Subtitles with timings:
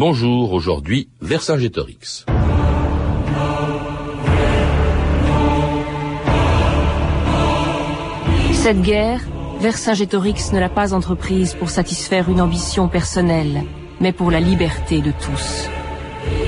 [0.00, 2.24] Bonjour, aujourd'hui Vercingétorix.
[8.54, 9.20] Cette guerre,
[9.60, 13.64] Vercingétorix ne l'a pas entreprise pour satisfaire une ambition personnelle,
[14.00, 15.68] mais pour la liberté de tous.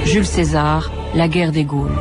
[0.07, 1.99] Jules César, La guerre des Gaules.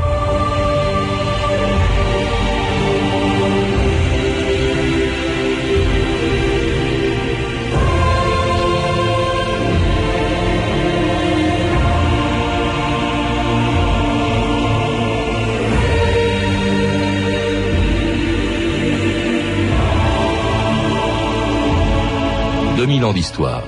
[22.81, 23.61] 2000 ans d'histoire.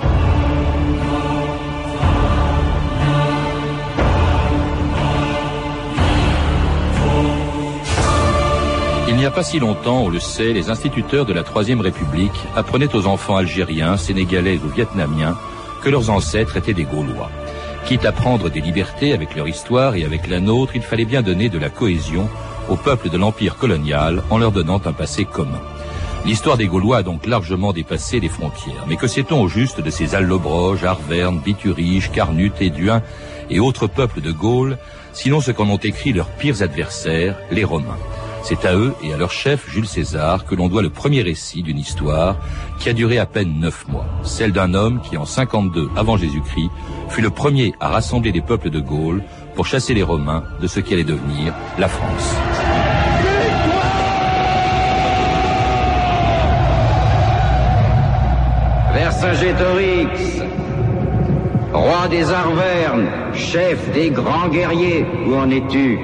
[9.08, 12.31] Il n'y a pas si longtemps, on le sait, les instituteurs de la Troisième République
[12.55, 15.38] apprenaient aux enfants algériens, sénégalais ou vietnamiens
[15.84, 17.30] que leurs ancêtres étaient des Gaulois.
[17.86, 21.22] Quitte à prendre des libertés avec leur histoire et avec la nôtre, il fallait bien
[21.22, 22.28] donner de la cohésion
[22.67, 25.61] aux peuples de l'Empire colonial en leur donnant un passé commun.
[26.25, 28.85] L'histoire des Gaulois a donc largement dépassé les frontières.
[28.88, 33.02] Mais que sait-on au juste de ces Allobroges, Arvernes, Bituriges, Carnutes, Éduins
[33.49, 34.77] et autres peuples de Gaule,
[35.11, 37.97] sinon ce qu'en ont écrit leurs pires adversaires, les Romains?
[38.41, 41.61] C'est à eux et à leur chef Jules César que l'on doit le premier récit
[41.61, 42.38] d'une histoire
[42.79, 46.69] qui a duré à peine neuf mois, celle d'un homme qui en 52 avant Jésus-Christ
[47.09, 49.23] fut le premier à rassembler les peuples de Gaule
[49.55, 52.35] pour chasser les Romains de ce qui allait devenir la France.
[59.23, 60.43] Vercingétorix,
[61.71, 65.97] roi des Arvernes, chef des grands guerriers, où en es-tu?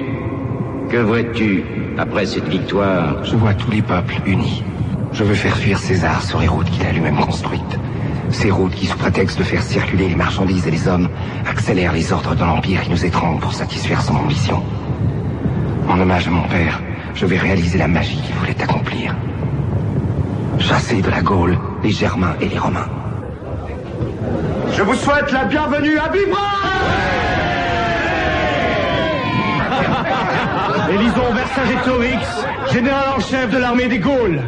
[0.88, 1.62] Que vois-tu
[1.98, 3.22] après cette victoire?
[3.24, 4.64] Je vois tous les peuples unis.
[5.12, 7.78] Je veux faire fuir César sur les routes qu'il a lui-même construites.
[8.30, 11.10] Ces routes qui, sous prétexte de faire circuler les marchandises et les hommes,
[11.46, 14.62] accélèrent les ordres de l'Empire qui nous étrangle pour satisfaire son ambition.
[15.90, 16.80] En hommage à mon père,
[17.14, 19.14] je vais réaliser la magie qu'il voulait accomplir
[20.58, 22.99] chasser de la Gaule les Germains et les Romains.
[24.80, 26.40] Je vous souhaite la bienvenue à Bivra
[30.90, 34.40] Élisons Vercingétorix, général en chef de l'armée des Gaules.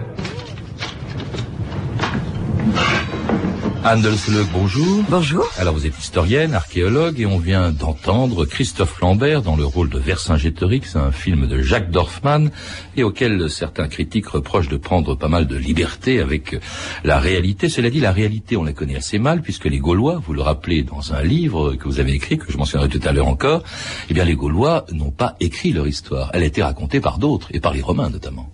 [3.84, 5.02] Anne Delseleuc, bonjour.
[5.10, 5.44] Bonjour.
[5.58, 9.98] Alors vous êtes historienne, archéologue, et on vient d'entendre Christophe Lambert dans le rôle de
[9.98, 12.50] Vercingétorix, un film de Jacques Dorfman,
[12.96, 16.60] et auquel certains critiques reprochent de prendre pas mal de liberté avec
[17.02, 17.68] la réalité.
[17.68, 20.84] Cela dit, la réalité, on la connaît assez mal, puisque les Gaulois, vous le rappelez
[20.84, 23.64] dans un livre que vous avez écrit, que je mentionnerai tout à l'heure encore,
[24.08, 26.30] eh bien les Gaulois n'ont pas écrit leur histoire.
[26.34, 28.48] Elle a été racontée par d'autres, et par les Romains notamment.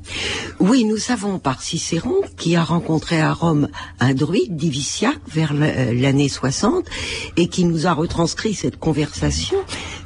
[0.59, 3.69] Oui, nous savons par Cicéron, qui a rencontré à Rome
[4.01, 6.87] un druide, Diviciac, vers euh, l'année 60
[7.37, 9.59] et qui nous a retranscrit cette conversation.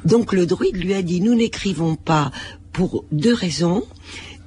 [0.05, 2.31] Donc le druide lui a dit nous n'écrivons pas
[2.71, 3.83] pour deux raisons.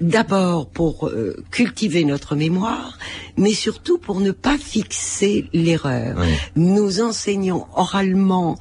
[0.01, 2.99] D'abord pour euh, cultiver notre mémoire,
[3.39, 6.23] mais surtout pour ne pas fixer l'erreur.
[6.55, 8.59] Nous enseignons oralement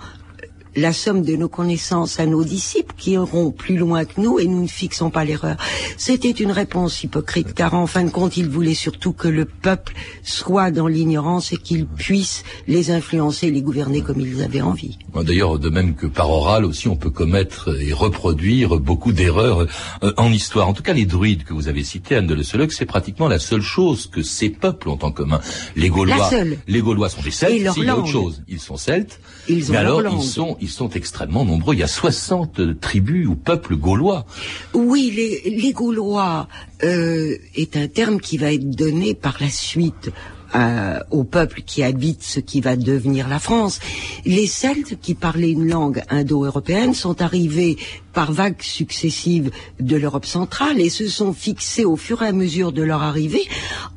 [0.76, 4.48] la somme de nos connaissances à nos disciples qui iront plus loin que nous et
[4.48, 5.58] nous ne fixons pas l'erreur.
[5.98, 9.94] C'était une réponse hypocrite car en fin de compte il voulait surtout que le peuple
[10.24, 14.98] soit dans l'ignorance et qu'il puisse les influencer, les gouverner comme ils avaient envie.
[15.16, 19.68] D'ailleurs, de même que par oral aussi, on peut commettre et reproduire beaucoup d'erreurs
[20.04, 20.68] euh, en histoire.
[20.68, 23.40] En tout cas, les druides que vous avez cités, Anne de Le c'est pratiquement la
[23.40, 25.40] seule chose que ces peuples ont en commun.
[25.76, 26.30] Les Gaulois,
[26.68, 27.56] les Gaulois sont des Celtes.
[27.78, 28.44] il y a autre chose.
[28.48, 29.20] Ils sont Celtes.
[29.48, 31.76] Ils ont mais alors, ils sont ils sont extrêmement nombreux.
[31.76, 34.26] Il y a 60 tribus ou peuples gaulois.
[34.74, 35.14] Oui,
[35.46, 36.48] les, Gaulois
[36.84, 40.12] euh, est un terme qui va être donné par la suite
[40.56, 43.80] euh, au peuple qui habite ce qui va devenir la France.
[44.26, 47.78] Les Celtes qui parlaient une langue indo-européenne sont arrivés
[48.16, 52.72] par vagues successives de l'Europe centrale et se sont fixés au fur et à mesure
[52.72, 53.44] de leur arrivée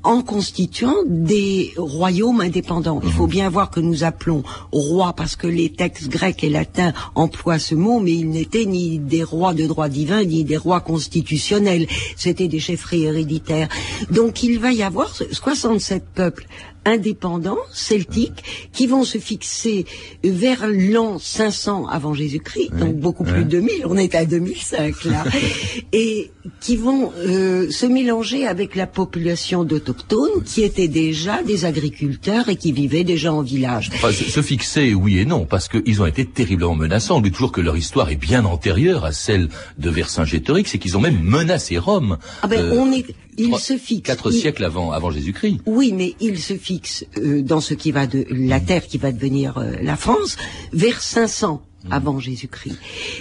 [0.03, 3.01] en constituant des royaumes indépendants.
[3.05, 3.31] Il faut mhm.
[3.31, 4.43] bien voir que nous appelons
[4.73, 8.99] rois parce que les textes grecs et latins emploient ce mot, mais ils n'étaient ni
[8.99, 11.87] des rois de droit divin ni des rois constitutionnels.
[12.17, 13.69] C'était des chefferies héréditaires.
[14.11, 16.47] Donc il va y avoir 67 peuples
[16.85, 19.85] indépendants celtiques qui vont se fixer
[20.25, 25.25] vers l'an 500 avant Jésus-Christ, donc beaucoup plus de 2000, on est à 2005 là,
[25.93, 26.31] et
[26.61, 32.57] qui vont euh, se mélanger avec la population d'autochtones qui étaient déjà des agriculteurs et
[32.57, 33.91] qui vivaient déjà en village.
[34.11, 37.19] se fixer, oui et non, parce qu'ils ont été terriblement menaçants.
[37.19, 39.49] On dit toujours que leur histoire est bien antérieure à celle
[39.79, 42.19] de Vercingétorix, c'est qu'ils ont même menacé Rome.
[42.43, 43.05] Ah ben, on est
[43.39, 44.03] il se fixe.
[44.03, 45.61] Quatre siècles avant, avant Jésus-Christ.
[45.67, 49.13] Oui, mais il se fixe euh, dans ce qui va de la terre qui va
[49.13, 50.37] devenir euh, la France
[50.73, 51.93] vers 500 Mm.
[51.93, 52.79] avant Jésus-Christ.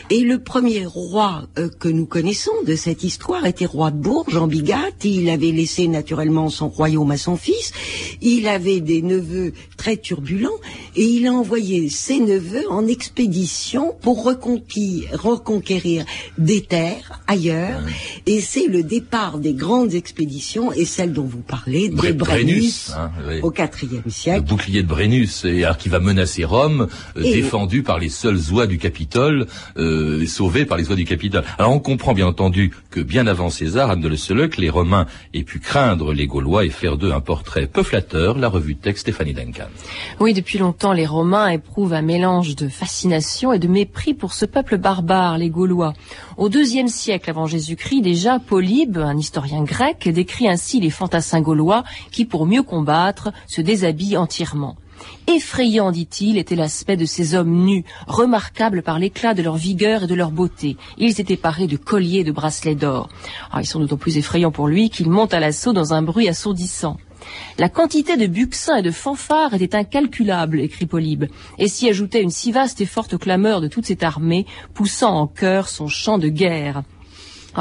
[0.09, 4.33] Et le premier roi euh, que nous connaissons de cette histoire était roi de Bourges,
[4.33, 4.91] Jean Bigat.
[5.03, 7.71] Il avait laissé naturellement son royaume à son fils.
[8.21, 10.49] Il avait des neveux très turbulents
[10.95, 16.05] et il a envoyé ses neveux en expédition pour reconquérir,
[16.37, 17.81] des terres ailleurs.
[18.25, 23.11] Et c'est le départ des grandes expéditions et celle dont vous parlez, de Brennus, hein,
[23.43, 24.41] au IVe siècle.
[24.41, 28.67] Le bouclier de Brennus, et, qui va menacer Rome, euh, défendu par les seuls oies
[28.67, 29.45] du Capitole,
[29.77, 31.43] euh, sauvés par les oies du Capitole.
[31.59, 35.43] Alors on comprend bien entendu que bien avant César, Anne de Seleuc, les Romains aient
[35.43, 39.01] pu craindre les Gaulois et faire d'eux un portrait peu flatteur, la revue de texte
[39.01, 39.67] Stéphanie Duncan.
[40.19, 44.45] Oui, depuis longtemps, les Romains éprouvent un mélange de fascination et de mépris pour ce
[44.45, 45.93] peuple barbare, les Gaulois.
[46.37, 51.83] Au deuxième siècle avant Jésus-Christ, déjà, Polybe, un historien grec, décrit ainsi les fantassins gaulois
[52.11, 54.75] qui, pour mieux combattre, se déshabillent entièrement.
[55.27, 60.07] Effrayant, dit-il, était l'aspect de ces hommes nus, remarquables par l'éclat de leur vigueur et
[60.07, 60.77] de leur beauté.
[60.97, 63.09] Ils étaient parés de colliers et de bracelets d'or.
[63.51, 66.29] Ah, ils sont d'autant plus effrayants pour lui qu'ils montent à l'assaut dans un bruit
[66.29, 66.97] assourdissant.
[67.57, 71.25] La quantité de buxins et de fanfares était incalculable, écrit Polybe,
[71.57, 75.27] et s'y ajoutait une si vaste et forte clameur de toute cette armée, poussant en
[75.27, 76.83] chœur son chant de guerre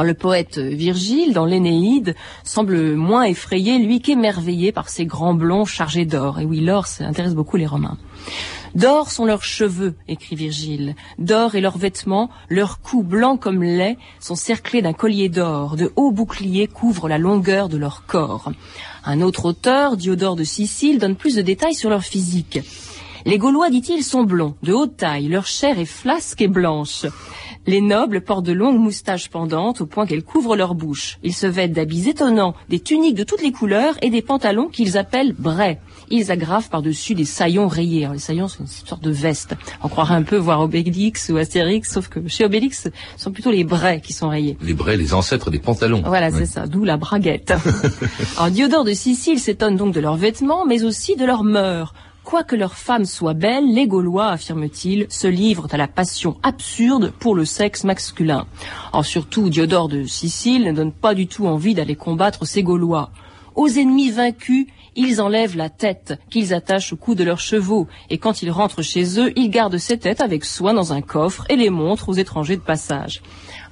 [0.03, 2.15] le poète Virgile, dans l'Énéide,
[2.45, 6.41] semble moins effrayé, lui, qu'émerveillé par ces grands blonds chargés d'or.
[6.41, 7.99] Et oui, l'or, ça intéresse beaucoup les Romains.
[8.75, 10.97] D'or sont leurs cheveux, écrit Virgile.
[11.19, 15.77] D'or et leurs vêtements, leurs cous blancs comme lait, sont cerclés d'un collier d'or.
[15.77, 18.53] De hauts boucliers couvrent la longueur de leur corps.
[19.05, 22.61] Un autre auteur, Diodore de Sicile, donne plus de détails sur leur physique.
[23.25, 27.07] Les Gaulois, dit-il, sont blonds, de haute taille, leur chair est flasque et blanche.
[27.69, 31.19] Les nobles portent de longues moustaches pendantes au point qu'elles couvrent leur bouche.
[31.25, 34.97] Ils se vêtent d'habits étonnants, des tuniques de toutes les couleurs et des pantalons qu'ils
[34.97, 35.81] appellent brais.
[36.09, 38.09] Ils agrafent par-dessus des saillons rayés.
[38.13, 39.57] les saillons, sont une sorte de veste.
[39.83, 43.51] On croirait un peu voir Obélix ou Astérix, sauf que chez Obélix, ce sont plutôt
[43.51, 44.57] les brais qui sont rayés.
[44.63, 46.03] Les brais, les ancêtres des pantalons.
[46.07, 47.53] Voilà, c'est ça, d'où la braguette.
[48.37, 51.93] Alors, Diodore de Sicile s'étonne donc de leurs vêtements, mais aussi de leurs mœurs.
[52.27, 57.37] Quoique leurs femmes soient belles, les Gaulois, affirme-t-il, se livrent à la passion absurde pour
[57.37, 58.49] le sexe masculin.
[58.93, 63.13] En surtout, Diodore de Sicile ne donne pas du tout envie d'aller combattre ces Gaulois.
[63.55, 68.19] Aux ennemis vaincus, ils enlèvent la tête qu'ils attachent au cou de leurs chevaux, et
[68.19, 71.55] quand ils rentrent chez eux, ils gardent ces têtes avec soin dans un coffre et
[71.55, 73.23] les montrent aux étrangers de passage.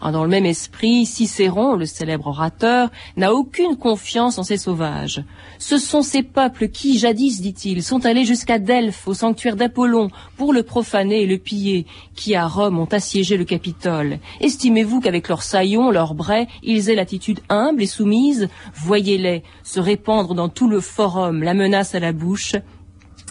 [0.06, 5.24] Ah, dans le même esprit, Cicéron, le célèbre orateur, n'a aucune confiance en ces sauvages.
[5.58, 10.52] Ce sont ces peuples qui, jadis, dit-il, sont allés jusqu'à Delphes, au sanctuaire d'Apollon, pour
[10.52, 14.18] le profaner et le piller, qui à Rome ont assiégé le Capitole.
[14.42, 18.50] Estimez-vous qu'avec leurs saillons, leurs brais, ils aient l'attitude humble et soumise?
[18.74, 22.56] Voyez-les se répandre dans tout le forum, la menace à la bouche,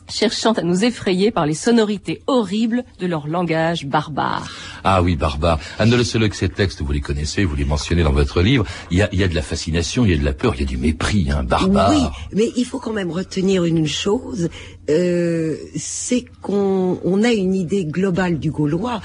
[0.09, 4.72] cherchant à nous effrayer par les sonorités horribles de leur langage barbare.
[4.83, 5.59] Ah oui, barbare.
[5.79, 8.65] Anne de que ces textes, vous les connaissez, vous les mentionnez dans votre livre.
[8.91, 10.55] Il y a, il y a de la fascination, il y a de la peur,
[10.55, 11.91] il y a du mépris, hein, barbare.
[11.91, 14.49] Oui, mais il faut quand même retenir une chose,
[14.89, 19.01] euh, c'est qu'on on a une idée globale du Gaulois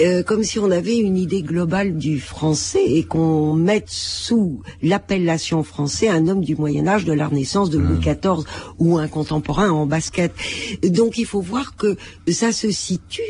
[0.00, 5.64] euh, comme si on avait une idée globale du français et qu'on mette sous l'appellation
[5.64, 8.44] français un homme du Moyen Âge de la Renaissance de Louis XIV mmh.
[8.78, 10.32] ou un contemporain en basket.
[10.84, 11.96] Donc il faut voir que
[12.30, 13.22] ça se situe,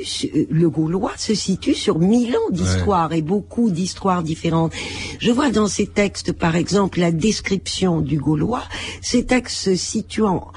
[0.50, 4.72] le Gaulois se situe sur mille ans d'histoire et beaucoup d'histoires différentes.
[5.18, 8.64] Je vois dans ces textes, par exemple, la description du Gaulois,
[9.00, 10.52] ces textes se situant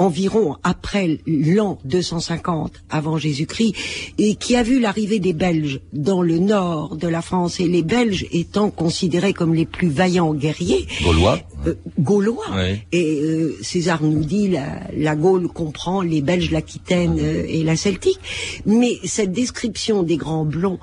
[0.00, 3.74] environ après l'an 250 avant Jésus-Christ,
[4.18, 7.82] et qui a vu l'arrivée des Belges dans le nord de la France, et les
[7.82, 10.86] Belges étant considérés comme les plus vaillants guerriers.
[11.02, 11.38] Gaulois.
[11.66, 12.46] Euh, Gaulois.
[12.92, 17.76] Et euh, César nous dit la, la Gaule comprend les Belges, l'Aquitaine euh, et la
[17.76, 18.20] Celtique.
[18.64, 20.78] Mais cette description des grands blonds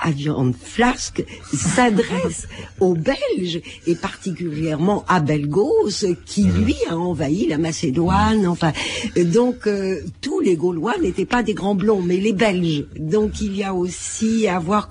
[0.00, 2.48] à viande flasque s'adresse
[2.80, 8.46] aux Belges et particulièrement à Belgos qui lui a envahi la Macédoine.
[8.46, 8.72] Enfin,
[9.16, 12.86] donc euh, tous les Gaulois n'étaient pas des grands blonds, mais les Belges.
[12.98, 14.88] Donc il y a aussi à voir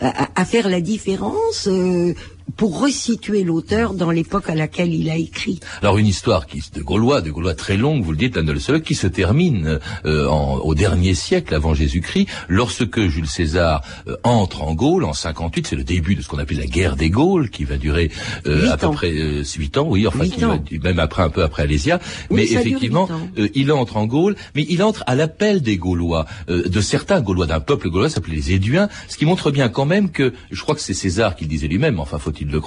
[0.00, 1.68] à, faire la différence.
[1.68, 2.14] Euh,
[2.56, 5.60] pour resituer l'auteur dans l'époque à laquelle il a écrit.
[5.82, 8.78] Alors une histoire qui de Gaulois, de Gaulois très longue, vous le dites, Anne de
[8.78, 14.74] qui se termine euh, au dernier siècle avant Jésus-Christ, lorsque Jules César euh, entre en
[14.74, 17.64] Gaule en 58, c'est le début de ce qu'on appelle la guerre des Gaules, qui
[17.64, 18.10] va durer
[18.46, 21.62] euh, à peu près 8 ans, oui, enfin qui va, même après un peu après
[21.62, 22.00] Alésia,
[22.30, 23.08] mais effectivement,
[23.54, 27.60] il entre en Gaule, mais il entre à l'appel des Gaulois, de certains Gaulois, d'un
[27.60, 30.80] peuple gaulois s'appelait les Éduins, ce qui montre bien quand même que, je crois que
[30.80, 32.60] c'est César qui le disait lui-même, enfin faut faut-il le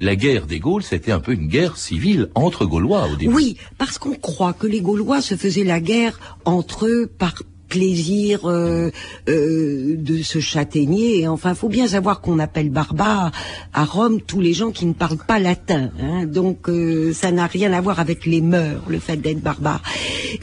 [0.00, 3.34] la guerre des Gaules, c'était un peu une guerre civile entre Gaulois au début.
[3.34, 7.34] Oui, parce qu'on croit que les Gaulois se faisaient la guerre entre eux par
[7.68, 8.90] plaisir euh,
[9.28, 11.26] euh, de se châtaigner.
[11.26, 13.32] Enfin, faut bien savoir qu'on appelle barbare
[13.72, 15.90] à Rome tous les gens qui ne parlent pas latin.
[16.00, 16.26] Hein.
[16.26, 19.82] donc, euh, ça n'a rien à voir avec les mœurs, le fait d'être barbare.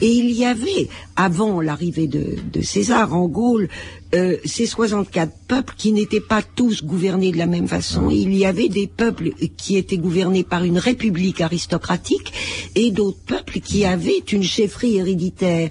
[0.02, 3.68] Et il y avait, avant l'arrivée de, de César en Gaule,
[4.14, 8.10] euh, ces 64 peuples qui n'étaient pas tous gouvernés de la même façon.
[8.10, 12.32] Il y avait des peuples qui étaient gouvernés par une république aristocratique
[12.74, 15.70] et d'autres peuples qui avaient une chefferie héréditaire.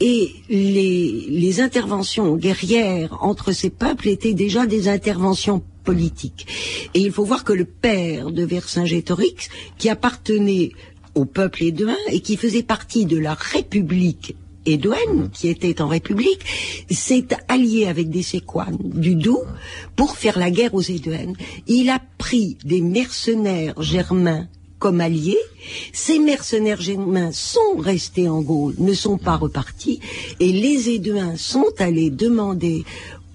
[0.00, 6.46] Et les, les interventions guerrières entre ces peuples étaient déjà des interventions politiques.
[6.94, 10.70] Et il faut voir que le père de Vercingétorix, qui appartenait
[11.14, 16.44] au peuple éduin et qui faisait partie de la République Édouane, qui était en République,
[16.90, 19.46] s'est allié avec des séquanes du Doubs
[19.96, 21.34] pour faire la guerre aux Édouanes.
[21.66, 25.38] Il a pris des mercenaires germains comme alliés.
[25.92, 30.00] Ces mercenaires germains sont restés en Gaule, ne sont pas repartis,
[30.40, 32.84] et les Édouins sont allés demander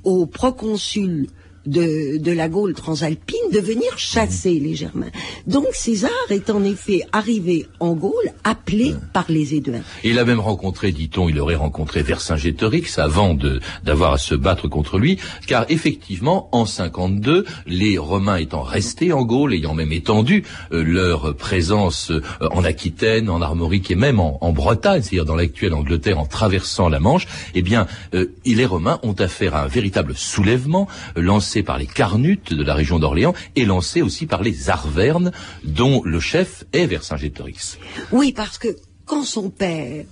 [0.03, 1.27] au proconsul
[1.67, 5.11] de, de la Gaule transalpine de venir chasser les Germains.
[5.45, 9.83] Donc César est en effet arrivé en Gaule appelé par les Éduins.
[10.03, 14.67] Il a même rencontré, dit-on, il aurait rencontré Vercingétorix avant de d'avoir à se battre
[14.67, 20.43] contre lui, car effectivement, en 52, les Romains étant restés en Gaule, ayant même étendu
[20.71, 22.21] euh, leur présence euh,
[22.51, 26.89] en Aquitaine, en Armorique et même en, en Bretagne, c'est-à-dire dans l'actuelle Angleterre, en traversant
[26.89, 31.77] la Manche, eh bien, euh, les Romains ont affaire à un véritable soulèvement lancé par
[31.77, 35.31] les Carnutes de la région d'Orléans et lancé aussi par les Arvernes,
[35.63, 37.77] dont le chef est Vercingétorix.
[38.11, 40.05] Oui, parce que quand son père,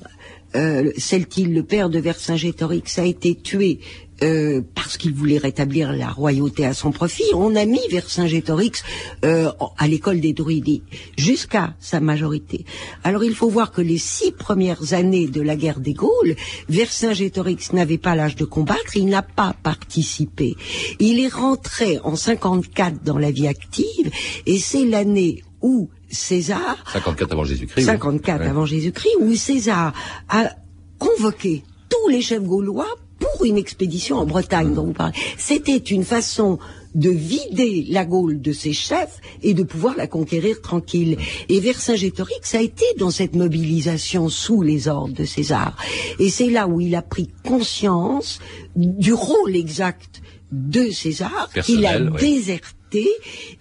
[0.55, 3.79] euh, le père de Vercingétorix, a été tué
[4.23, 8.83] euh, parce qu'il voulait rétablir la royauté à son profit, on a mis Vercingétorix
[9.25, 10.83] euh, à l'école des druides
[11.17, 12.65] jusqu'à sa majorité.
[13.03, 16.35] Alors il faut voir que les six premières années de la guerre des Gaules,
[16.69, 20.55] Vercingétorix n'avait pas l'âge de combattre, il n'a pas participé.
[20.99, 24.11] Il est rentré en 54 dans la vie active
[24.45, 27.85] et c'est l'année où César 54 avant Jésus-Christ.
[27.85, 28.47] 54 oui.
[28.47, 29.93] avant Jésus-Christ où César
[30.29, 30.51] a
[30.99, 32.87] convoqué tous les chefs gaulois
[33.19, 35.15] pour une expédition en Bretagne dont vous parlez.
[35.37, 36.59] C'était une façon
[36.95, 41.17] de vider la Gaule de ses chefs et de pouvoir la conquérir tranquille.
[41.49, 45.75] Et Vercingétorix a été dans cette mobilisation sous les ordres de César.
[46.19, 48.39] Et c'est là où il a pris conscience
[48.75, 53.07] du rôle exact de César, qu'il a déserté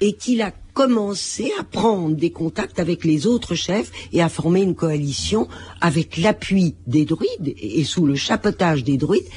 [0.00, 4.62] et qu'il a commencé à prendre des contacts avec les autres chefs et à former
[4.62, 5.48] une coalition
[5.80, 9.28] avec l'appui des druides et sous le chapeautage des druides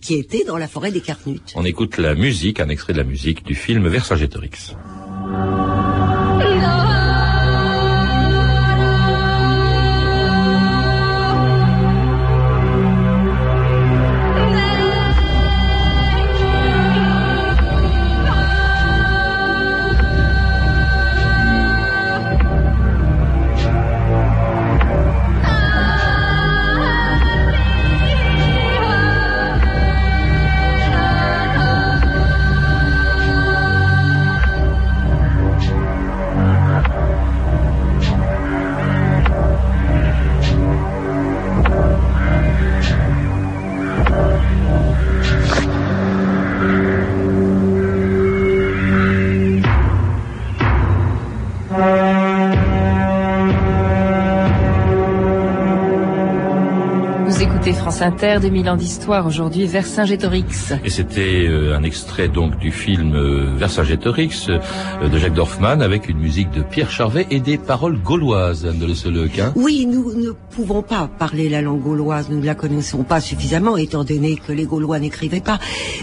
[0.00, 1.52] qui étaient dans la forêt des Carnutes.
[1.54, 4.74] On écoute la musique, un extrait de la musique du film Vercingétorix.
[57.62, 60.72] Écoutez France Inter, 2000 ans d'histoire, aujourd'hui Vercingétorix.
[60.84, 66.08] Et c'était euh, un extrait donc du film euh, Vercingétorix euh, de Jacques Dorfman avec
[66.08, 69.52] une musique de Pierre Charvet et des paroles gauloises, Anne de Lesseleuc, hein.
[69.54, 73.76] Oui, nous ne pouvons pas parler la langue gauloise, nous ne la connaissons pas suffisamment,
[73.76, 75.58] étant donné que les Gaulois n'écrivaient pas.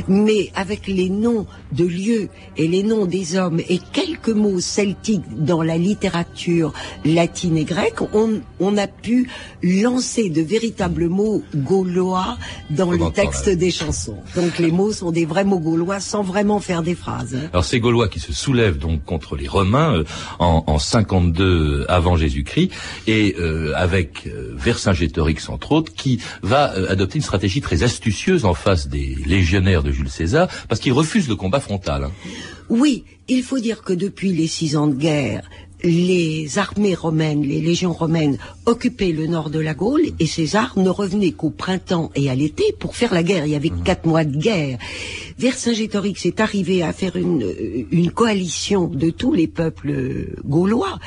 [0.07, 5.23] Mais avec les noms de lieux et les noms des hommes et quelques mots celtiques
[5.37, 6.73] dans la littérature
[7.05, 9.29] latine et grecque, on, on a pu
[9.61, 12.37] lancer de véritables mots gaulois
[12.71, 14.17] dans les textes des chansons.
[14.35, 17.37] Donc les mots sont des vrais mots gaulois sans vraiment faire des phrases.
[17.53, 20.03] Alors ces Gaulois qui se soulèvent donc contre les Romains euh,
[20.39, 22.71] en, en 52 avant Jésus-Christ
[23.07, 28.45] et euh, avec euh, Vercingétorix entre autres qui va euh, adopter une stratégie très astucieuse
[28.45, 32.05] en face des légionnaires de Jules César parce qu'il refuse le combat frontal.
[32.05, 32.11] hein.
[32.69, 35.49] Oui, il faut dire que depuis les six ans de guerre,
[35.83, 40.89] les armées romaines, les légions romaines occupaient le nord de la Gaule et César ne
[40.89, 43.45] revenait qu'au printemps et à l'été pour faire la guerre.
[43.45, 44.77] Il y avait quatre mois de guerre.
[45.39, 47.45] Vercingétorix est arrivé à faire une,
[47.91, 50.99] une coalition de tous les peuples gaulois.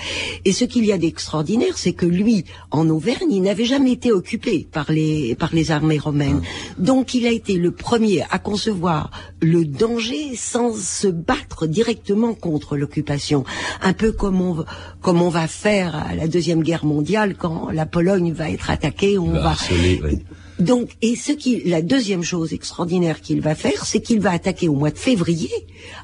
[0.46, 4.10] Et ce qu'il y a d'extraordinaire, c'est que lui, en Auvergne, il n'avait jamais été
[4.10, 6.40] occupé par les, par les armées romaines.
[6.78, 9.10] Donc il a été le premier à concevoir
[9.42, 13.44] le danger sans se battre directement contre l'occupation.
[13.82, 14.64] Un peu comme on,
[15.02, 19.18] comme on va faire à la Deuxième Guerre mondiale quand la Pologne va être attaquée,
[19.18, 19.54] on va...
[20.62, 24.68] Donc, et ce qui, la deuxième chose extraordinaire qu'il va faire, c'est qu'il va attaquer
[24.68, 25.50] au mois de février,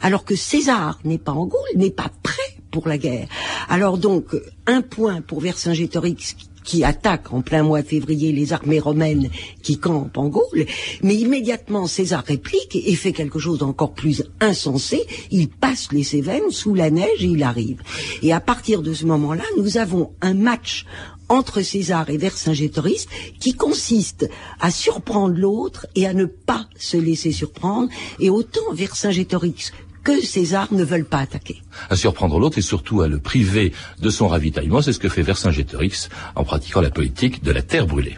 [0.03, 3.29] alors que César n'est pas en Gaule, n'est pas prêt pour la guerre.
[3.69, 4.25] Alors donc,
[4.67, 6.35] un point pour Vercingétorix
[6.65, 9.31] qui attaque en plein mois de février les armées romaines
[9.63, 10.67] qui campent en Gaule,
[11.03, 16.51] mais immédiatement César réplique et fait quelque chose d'encore plus insensé, il passe les Cévennes
[16.51, 17.81] sous la neige et il arrive.
[18.23, 20.85] Et à partir de ce moment-là, nous avons un match
[21.29, 23.07] entre César et Vercingétorix
[23.41, 24.29] qui consiste
[24.61, 27.89] à surprendre l'autre et à ne pas se laisser surprendre.
[28.19, 29.73] Et autant Vercingétorix
[30.05, 31.63] que César ne veulent pas attaquer.
[31.91, 35.23] À surprendre l'autre et surtout à le priver de son ravitaillement, c'est ce que fait
[35.23, 38.17] Vercingétorix en pratiquant la politique de la terre brûlée.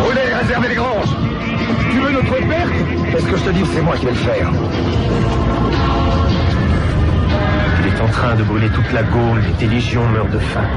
[0.00, 1.16] Brûlez, réservez les granges
[1.90, 2.72] Tu veux notre perte
[3.10, 4.52] Qu'est-ce que je te dis C'est moi qui vais le faire.
[7.80, 10.68] Il est en train de brûler toute la Gaule, les légions meurent de faim.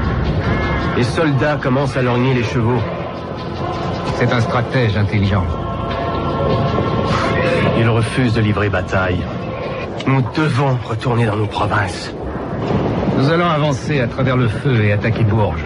[0.96, 2.80] Les soldats commencent à lorgner les chevaux.
[4.16, 5.44] C'est un stratège intelligent.
[7.78, 9.24] Il refuse de livrer bataille.
[10.06, 12.12] Nous devons retourner dans nos provinces.
[13.16, 15.64] Nous allons avancer à travers le feu et attaquer Bourges.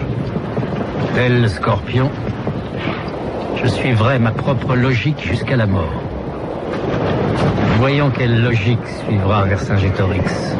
[1.15, 2.09] Tel scorpion,
[3.61, 6.01] je suivrai ma propre logique jusqu'à la mort.
[7.79, 10.55] Voyons quelle logique suivra Vercingétorix.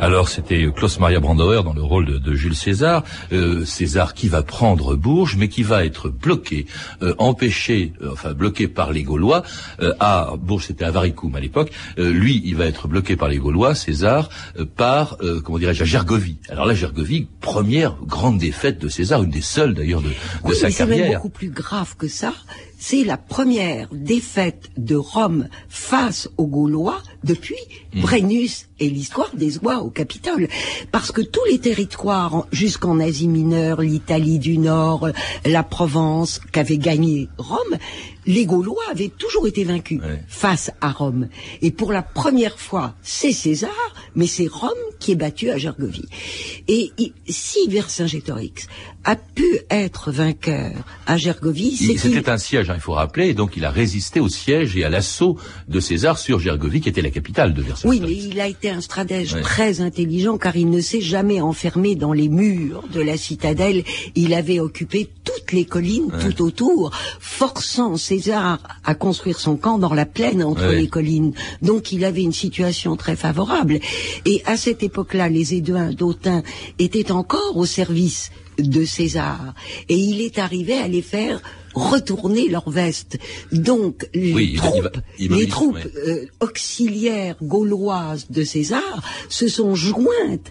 [0.00, 4.42] Alors c'était Klaus Maria Brandauer dans le rôle de, Jules César, euh, César qui va
[4.42, 6.66] prendre Bourges, mais qui va être bloqué,
[7.02, 9.42] euh, empêché, euh, enfin bloqué par les Gaulois.
[10.00, 11.70] à Bourges, c'était à Varicum à l'époque.
[11.96, 14.28] lui, il va être bloqué par les Gaulois, César,
[14.76, 16.38] par comment dirais-je, à Gergovie.
[16.48, 20.10] Alors la Gergovie, première grande défaite de César, une des seules d'ailleurs de,
[20.48, 21.06] de sa carrière.
[21.06, 22.32] C'est beaucoup plus grave que ça
[22.78, 27.56] c'est la première défaite de Rome face aux Gaulois depuis
[27.92, 28.00] mmh.
[28.00, 30.48] Brennus et l'histoire des oies au Capitole.
[30.92, 35.08] Parce que tous les territoires, jusqu'en Asie mineure, l'Italie du Nord,
[35.44, 37.76] la Provence, qu'avait gagné Rome,
[38.28, 41.28] les Gaulois avaient toujours été vaincus face à Rome.
[41.62, 46.04] Et pour la première fois, c'est César, mais c'est Rome qui est battu à Gergovie.
[46.68, 46.92] Et,
[47.26, 48.68] si Vercingétorix
[49.04, 50.72] a pu être vainqueur
[51.06, 54.20] à Gergovie, c'est C'était un siège, hein, il faut rappeler, et donc il a résisté
[54.20, 55.38] au siège et à l'assaut
[55.68, 58.02] de César sur Gergovie, qui était la capitale de Vercingétorix.
[58.02, 61.94] Oui, mais il a été un stratège très intelligent, car il ne s'est jamais enfermé
[61.94, 63.84] dans les murs de la citadelle.
[64.14, 69.94] Il avait occupé toutes les collines tout autour, forçant César à construire son camp dans
[69.94, 71.34] la plaine entre les collines.
[71.62, 73.78] Donc il avait une situation très favorable.
[74.24, 76.42] Et à cette époque-là, les Éduins d'Autun
[76.80, 79.54] étaient encore au service de César.
[79.88, 81.40] Et il est arrivé à les faire
[81.74, 83.18] retourner leur veste.
[83.52, 90.50] Donc les troupes, les troupes euh, auxiliaires gauloises de César se sont jointes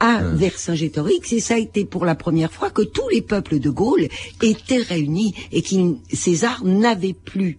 [0.00, 0.34] à hein.
[0.34, 4.08] Vercingétorix et ça a été pour la première fois que tous les peuples de Gaule
[4.42, 7.58] étaient réunis et que César n'avait plus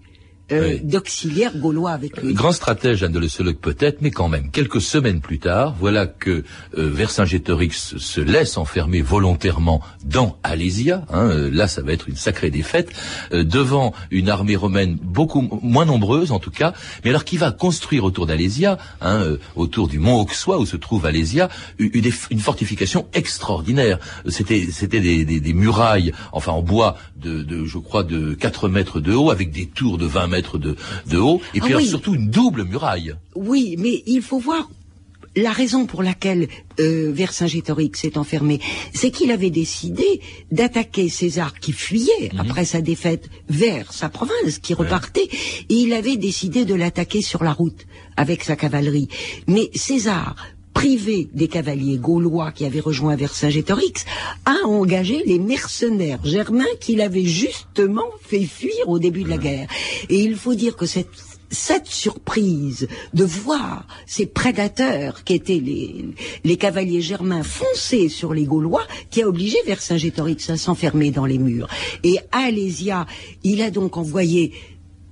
[0.51, 2.33] euh, d'auxiliaires gaulois avec lui.
[2.33, 6.43] Grand stratège andalusologue peut-être, mais quand même, quelques semaines plus tard, voilà que
[6.77, 12.15] euh, Vercingétorix se laisse enfermer volontairement dans Alésia, hein, euh, là ça va être une
[12.15, 12.89] sacrée défaite,
[13.33, 17.51] euh, devant une armée romaine beaucoup moins nombreuse en tout cas, mais alors qui va
[17.51, 19.23] construire autour d'Alésia, hein,
[19.55, 21.91] autour du mont Auxois où se trouve Alésia, une,
[22.31, 23.99] une fortification extraordinaire.
[24.27, 28.69] C'était c'était des, des, des, murailles, enfin en bois de, de, je crois de 4
[28.69, 32.15] mètres de haut, avec des tours de 20 mètres de, haut, et puis ah surtout
[32.15, 33.15] une double muraille.
[33.35, 34.69] Oui, mais il faut voir
[35.37, 36.47] la raison pour laquelle
[36.79, 38.59] euh, Vercingétorix s'est enfermé,
[38.93, 40.21] c'est qu'il avait décidé
[40.51, 42.39] d'attaquer César qui fuyait mhm.
[42.39, 45.29] après sa défaite vers sa province, qui repartait,
[45.69, 49.09] et il avait décidé de l'attaquer sur la route avec sa cavalerie.
[49.47, 50.35] Mais César,
[50.77, 54.05] privé des cavaliers gaulois qui avaient rejoint Vercingétorix,
[54.45, 59.67] a engagé les mercenaires germains qu'il avait justement fait fuir au début de la guerre.
[60.07, 61.09] Et il faut dire que cette
[61.49, 66.05] cette surprise de voir ces prédateurs qui étaient les,
[66.43, 71.37] les cavaliers germains foncer sur les Gaulois, qui a obligé Vercingétorix à s'enfermer dans les
[71.37, 71.69] murs.
[72.03, 73.07] Et Alésia,
[73.45, 74.51] il a donc envoyé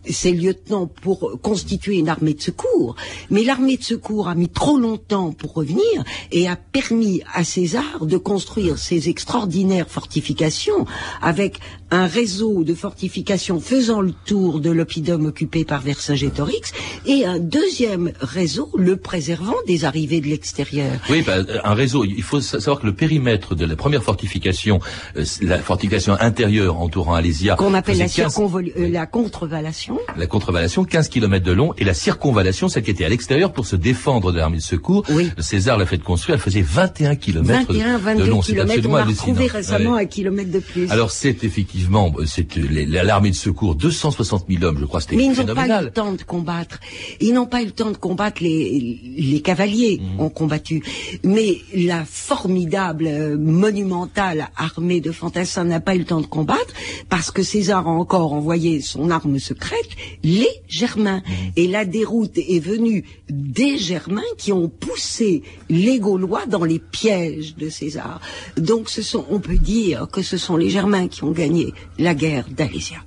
[0.09, 2.95] ces lieutenants pour constituer une armée de secours.
[3.29, 8.05] Mais l'armée de secours a mis trop longtemps pour revenir et a permis à César
[8.05, 10.85] de construire ces extraordinaires fortifications
[11.21, 11.59] avec
[11.91, 16.71] un réseau de fortifications faisant le tour de l'oppidum occupé par Vercingétorix
[17.05, 20.93] et un deuxième réseau le préservant des arrivées de l'extérieur.
[21.09, 22.03] Oui, bah, un réseau.
[22.03, 24.79] Il faut savoir que le périmètre de la première fortification,
[25.17, 28.37] euh, la fortification intérieure entourant Alésia, qu'on appelle la, 15...
[28.39, 29.94] euh, la contrevallation.
[30.17, 33.65] La contrevallation, 15 km de long, et la circonvallation, celle qui était à l'extérieur pour
[33.65, 35.03] se défendre de l'armée de secours.
[35.09, 35.29] Oui.
[35.39, 38.41] César l'a fait construire, elle faisait 21 km 21, 22 de long.
[38.41, 39.41] C'est absolument on a hallucinant.
[39.51, 40.01] récemment Ouais.
[40.03, 40.89] un kilomètre de plus.
[40.91, 45.25] Alors c'est effectivement, c'est les- l'armée de secours, 260 000 hommes, je crois, c'était Mais
[45.25, 46.79] ils n'ont pas eu le temps de combattre.
[47.19, 50.19] Ils n'ont pas eu le temps de combattre les, les cavaliers Mhm.
[50.21, 50.83] ont combattu.
[51.23, 56.73] Mais la formidable, euh, monumentale armée de fantassins n'a pas eu le temps de combattre
[57.09, 59.84] parce que César a encore envoyé son arme secrète,
[60.23, 61.21] les Germains.
[61.25, 61.51] Mhm.
[61.55, 67.55] Et la déroute est venue des Germains qui ont poussé les Gaulois dans les pièges
[67.55, 68.21] de César.
[68.57, 72.13] Donc ce sont, on peut dire que ce sont les Germains qui ont gagné la
[72.15, 72.97] guerre d'Alésia.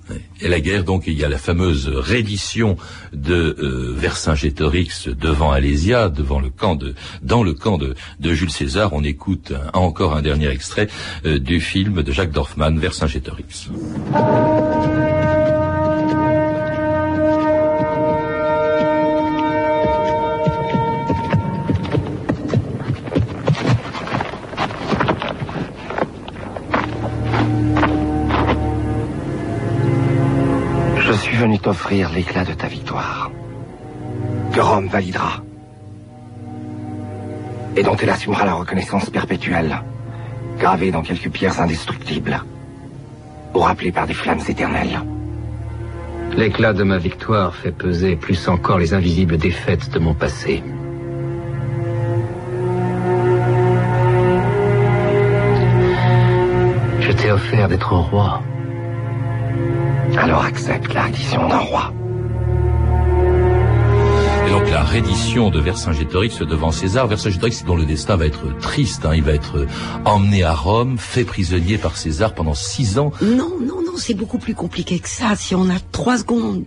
[0.41, 2.77] Et la guerre, donc, il y a la fameuse reddition
[3.13, 8.51] de euh, Vercingétorix devant Alésia, devant le camp de, dans le camp de, de Jules
[8.51, 8.93] César.
[8.93, 10.89] On écoute un- encore un dernier extrait
[11.25, 13.69] euh, du film de Jacques Dorfman, Vercingétorix.
[32.15, 33.31] L'éclat de ta victoire.
[34.53, 35.43] Que Rome validera.
[37.77, 39.81] Et dont elle assumera la reconnaissance perpétuelle,
[40.59, 42.43] gravée dans quelques pierres indestructibles,
[43.55, 45.01] ou rappelée par des flammes éternelles.
[46.37, 50.63] L'éclat de ma victoire fait peser plus encore les invisibles défaites de mon passé.
[57.01, 58.43] Je t'ai offert d'être roi.
[60.21, 61.93] Alors accepte la reddition d'un roi.
[64.47, 69.05] Et donc la reddition de Vercingétorix devant César, Vercingétorix dont le destin va être triste,
[69.05, 69.67] hein, il va être
[70.05, 73.13] emmené à Rome, fait prisonnier par César pendant six ans.
[73.21, 75.37] Non, non, non, c'est beaucoup plus compliqué que ça.
[75.37, 76.65] Si on a trois secondes,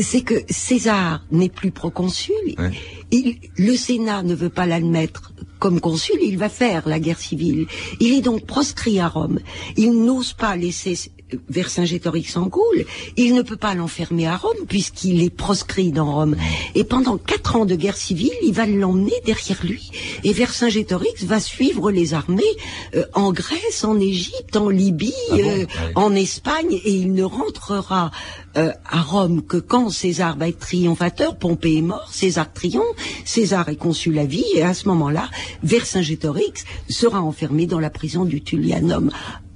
[0.00, 2.34] c'est que César n'est plus proconsul.
[2.56, 2.70] Ouais.
[3.10, 6.16] Il- le Sénat ne veut pas l'admettre comme consul.
[6.22, 7.66] Il va faire la guerre civile.
[8.00, 9.40] Il est donc proscrit à Rome.
[9.76, 10.96] Il n'ose pas laisser
[11.48, 12.84] Vercingétorix en Gaule.
[13.16, 16.36] Il ne peut pas l'enfermer à Rome puisqu'il est proscrit dans Rome.
[16.74, 19.90] Et pendant quatre ans de guerre civile, il va l'emmener derrière lui.
[20.24, 22.42] Et Vercingétorix va suivre les armées
[22.94, 27.24] euh, en Grèce, en Égypte, en Libye, Ah bon euh, en Espagne, et il ne
[27.24, 28.10] rentrera
[28.56, 31.36] euh, à Rome que quand César va être triomphateur.
[31.36, 32.86] Pompée est mort, César triomphe,
[33.24, 35.28] César est consul à vie, et à ce moment-là,
[35.62, 39.10] Vercingétorix sera enfermé dans la prison du Tullianum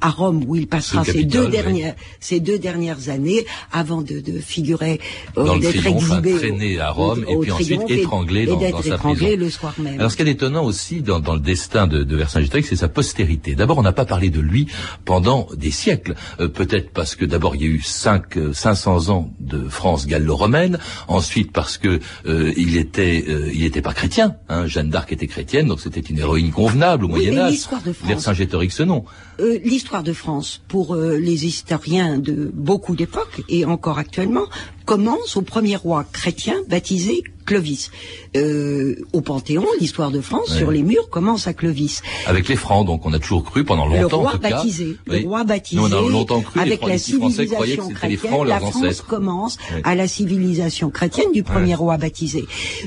[0.04, 1.50] à Rome, où il passera ses deux oui.
[1.52, 4.98] dernières ces deux dernières années avant de, de figurer
[5.38, 8.72] euh, d'être exhibé traîné à au- Rome, et puis ensuite et- étranglé et dans- d'être
[8.78, 9.44] dans sa étranglé prison.
[9.44, 10.00] le soir même.
[10.00, 12.88] Alors ce qui est étonnant aussi dans, dans le destin de, de Vercingétorix, c'est sa
[12.88, 13.54] postérité.
[13.54, 14.66] D'abord, on n'a pas parlé de lui
[15.04, 16.16] pendant des siècles.
[16.40, 20.06] Euh, Peut-être parce que d'abord il y a eu cinq, euh, 500 ans de France
[20.06, 20.78] gallo-romaine.
[21.08, 24.36] Ensuite parce que euh, il était, euh, il n'était pas chrétien.
[24.48, 24.66] Hein.
[24.66, 27.52] Jeanne d'Arc était chrétienne, donc c'était une héroïne convenable au Oui, Moyen Âge.
[27.52, 29.04] l'histoire de France- Vercingétorix, non.
[29.40, 34.44] Euh, L'histoire de France, pour les historiens de beaucoup d'époques, et encore actuellement,
[34.84, 37.90] commence au premier roi chrétien baptisé Clovis.
[38.34, 42.00] Euh, au Panthéon, l'histoire de France, sur les murs, commence à Clovis.
[42.26, 44.24] Avec les Francs, donc on a toujours cru pendant le longtemps.
[44.26, 44.62] en cas.
[44.64, 44.94] Oui.
[45.06, 47.82] le roi baptisé, Nous, on a longtemps cru, les avec la les Français croyaient que
[47.82, 49.06] civilisation c'était les chrétienne, Francs, la France ancêtres.
[49.06, 49.80] commence Oui.
[49.84, 52.44] à la civilisation chrétienne du premier roi baptisé.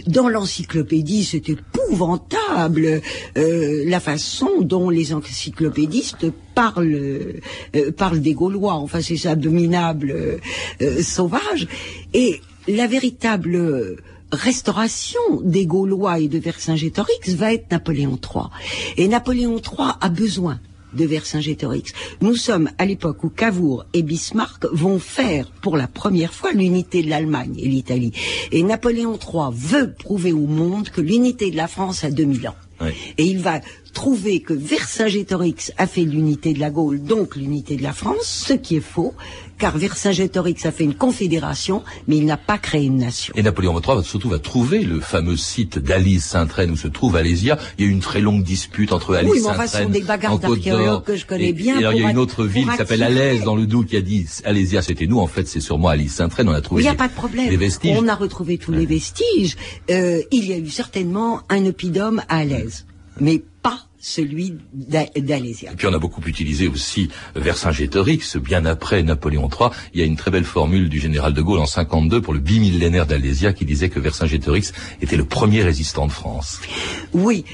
[0.08, 3.02] Dans l'encyclopédie, c'est épouvantable
[3.38, 6.26] euh, la façon dont les encyclopédistes
[6.56, 6.86] parlent
[7.76, 8.74] euh, parlent des Gaulois.
[8.74, 10.38] Enfin, c'est abominable, euh,
[10.82, 11.68] euh, sauvage.
[12.16, 13.98] Et la véritable euh,
[14.32, 18.46] restauration des Gaulois et de Vercingétorix va être Napoléon III.
[18.98, 20.60] Et Napoléon III a besoin
[20.96, 21.94] de Vercingétorix.
[22.22, 27.04] Nous sommes à l'époque où Cavour et Bismarck vont faire pour la première fois l'unité
[27.04, 28.14] de l'Allemagne et l'Italie.
[28.52, 32.56] Et Napoléon III veut prouver au monde que l'unité de la France a 2000 ans.
[32.82, 32.90] Oui.
[33.18, 33.62] Et il va
[33.94, 38.54] trouver que Vercingétorix a fait l'unité de la Gaule, donc l'unité de la France, ce
[38.54, 39.14] qui est faux,
[39.58, 43.34] car Vercingétorix a fait une confédération, mais il n'a pas créé une nation.
[43.38, 47.58] Et Napoléon III surtout va trouver le fameux site d'Alice Saint-Traine où se trouve Alésia.
[47.78, 50.02] Il y a eu une très longue dispute entre Alice Oui, mais enfin, sont des
[50.02, 52.68] bagarres d'archéologues que je connais Et- bien Et alors, il y a une autre ville
[52.70, 53.04] qui s'appelle.
[53.04, 55.20] Alès dans le Doubs qui a dit Alésia c'était nous.
[55.20, 56.50] En fait, c'est sûrement Alice Saint-Traine.
[56.50, 57.50] On a Il trouvé n'y a pas de problème.
[57.50, 57.98] des vestiges.
[58.00, 59.56] On a retrouvé tous les vestiges.
[59.90, 62.86] Euh, il y a eu certainement un oppidum à Alès,
[63.20, 63.42] mais
[64.08, 65.72] celui d'A- d'Alésia.
[65.72, 69.70] Et puis on a beaucoup utilisé aussi Vercingétorix, bien après Napoléon III.
[69.96, 72.40] Il y a une très belle formule du général de Gaulle en 52 pour le
[72.40, 76.62] bimillénaire d'Alésia qui disait que Vercingétorix était le premier résistant de France.
[77.14, 77.46] Oui,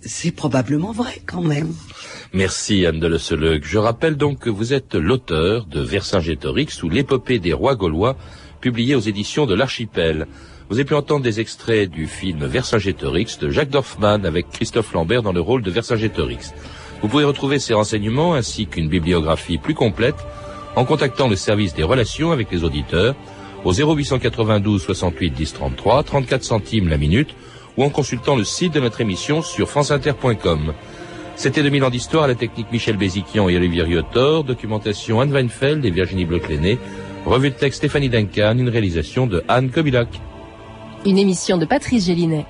[0.00, 1.74] c'est probablement vrai quand même.
[2.32, 3.64] Merci Anne de Le Seleuc.
[3.66, 8.16] Je rappelle donc que vous êtes l'auteur de Vercingétorix ou l'épopée des rois gaulois,
[8.60, 10.26] publié aux éditions de l'Archipel.
[10.68, 15.22] Vous avez pu entendre des extraits du film Vercingétorix de Jacques Dorfman avec Christophe Lambert
[15.22, 16.52] dans le rôle de Vercingétorix.
[17.02, 20.16] Vous pouvez retrouver ces renseignements ainsi qu'une bibliographie plus complète
[20.74, 23.14] en contactant le service des relations avec les auditeurs
[23.64, 27.36] au 0892 68 10 33, 34 centimes la minute
[27.76, 30.72] ou en consultant le site de notre émission sur franceinter.com.
[31.36, 35.84] C'était 2000 ans d'histoire à la technique Michel Béziquian et Olivier Riotor, documentation Anne Weinfeld
[35.84, 36.78] et Virginie Bloch-Lenné,
[37.24, 40.08] revue de texte Stéphanie Duncan, une réalisation de Anne Kobilac.
[41.04, 42.46] Une émission de Patrice Gélinet.